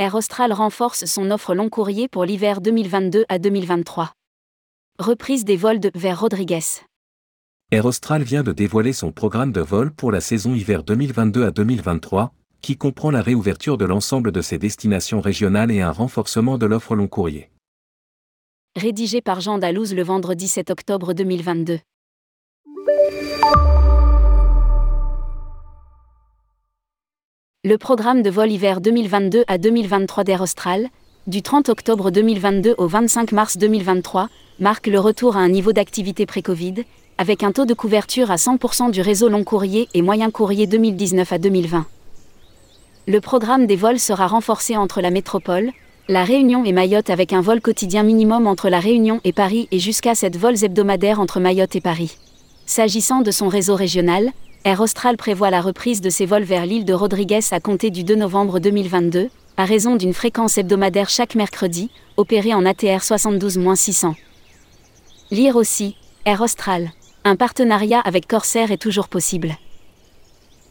[0.00, 4.14] Air Austral renforce son offre long courrier pour l'hiver 2022 à 2023.
[4.98, 6.80] Reprise des vols de vers Rodriguez.
[7.70, 11.50] Air Austral vient de dévoiler son programme de vol pour la saison hiver 2022 à
[11.50, 12.32] 2023,
[12.62, 16.96] qui comprend la réouverture de l'ensemble de ses destinations régionales et un renforcement de l'offre
[16.96, 17.50] long courrier.
[18.76, 21.78] Rédigé par Jean Dalouse le vendredi 7 octobre 2022.
[27.70, 30.88] Le programme de vol hiver 2022 à 2023 d'Air Austral,
[31.28, 36.26] du 30 octobre 2022 au 25 mars 2023, marque le retour à un niveau d'activité
[36.26, 36.82] pré-Covid,
[37.16, 41.32] avec un taux de couverture à 100% du réseau long courrier et moyen courrier 2019
[41.32, 41.86] à 2020.
[43.06, 45.70] Le programme des vols sera renforcé entre la métropole,
[46.08, 49.78] la Réunion et Mayotte avec un vol quotidien minimum entre la Réunion et Paris et
[49.78, 52.16] jusqu'à 7 vols hebdomadaires entre Mayotte et Paris.
[52.66, 54.32] S'agissant de son réseau régional,
[54.62, 58.04] Air Austral prévoit la reprise de ses vols vers l'île de Rodriguez à compter du
[58.04, 64.12] 2 novembre 2022, à raison d'une fréquence hebdomadaire chaque mercredi, opérée en ATR 72-600.
[65.30, 66.90] Lire aussi, Air Austral.
[67.24, 69.56] Un partenariat avec Corsair est toujours possible.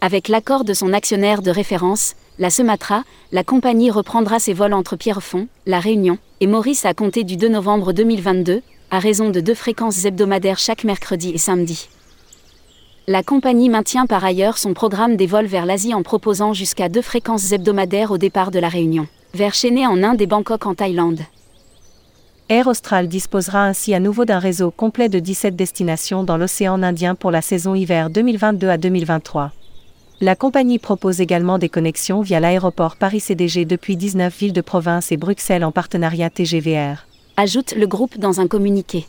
[0.00, 3.02] Avec l'accord de son actionnaire de référence, la Sumatra,
[3.32, 7.48] la compagnie reprendra ses vols entre Pierrefonds, La Réunion et Maurice à compter du 2
[7.48, 11.88] novembre 2022, à raison de deux fréquences hebdomadaires chaque mercredi et samedi.
[13.08, 17.02] La compagnie maintient par ailleurs son programme des vols vers l'Asie en proposant jusqu'à deux
[17.02, 21.18] fréquences hebdomadaires au départ de La Réunion, vers Chéné en Inde et Bangkok en Thaïlande.
[22.48, 27.16] Air Austral disposera ainsi à nouveau d'un réseau complet de 17 destinations dans l'océan Indien
[27.16, 29.50] pour la saison hiver 2022 à 2023.
[30.20, 35.16] La compagnie propose également des connexions via l'aéroport Paris-CDG depuis 19 villes de province et
[35.16, 37.08] Bruxelles en partenariat TGVR.
[37.36, 39.06] Ajoute le groupe dans un communiqué.